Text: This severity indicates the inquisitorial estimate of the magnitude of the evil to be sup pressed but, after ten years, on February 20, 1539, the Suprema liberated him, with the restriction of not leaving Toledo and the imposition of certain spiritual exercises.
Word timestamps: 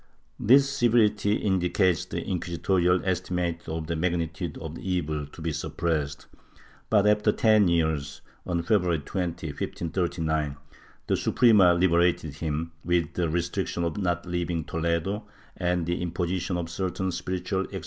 This 0.39 0.67
severity 0.67 1.33
indicates 1.33 2.05
the 2.05 2.25
inquisitorial 2.27 3.01
estimate 3.05 3.69
of 3.69 3.85
the 3.85 3.95
magnitude 3.95 4.57
of 4.57 4.73
the 4.73 4.81
evil 4.93 5.27
to 5.27 5.41
be 5.43 5.51
sup 5.51 5.77
pressed 5.77 6.25
but, 6.89 7.05
after 7.05 7.31
ten 7.31 7.67
years, 7.67 8.21
on 8.43 8.63
February 8.63 8.97
20, 8.97 9.49
1539, 9.49 10.55
the 11.05 11.15
Suprema 11.15 11.75
liberated 11.75 12.33
him, 12.37 12.71
with 12.83 13.13
the 13.13 13.29
restriction 13.29 13.83
of 13.83 13.97
not 13.97 14.25
leaving 14.25 14.63
Toledo 14.63 15.27
and 15.55 15.85
the 15.85 16.01
imposition 16.01 16.57
of 16.57 16.67
certain 16.71 17.11
spiritual 17.11 17.65
exercises. 17.65 17.79